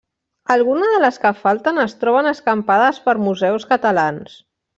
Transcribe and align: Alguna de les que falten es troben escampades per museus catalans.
Alguna 0.53 0.87
de 0.93 1.01
les 1.03 1.19
que 1.25 1.31
falten 1.41 1.77
es 1.83 1.93
troben 2.05 2.31
escampades 2.33 3.03
per 3.07 3.15
museus 3.27 3.69
catalans. 3.75 4.37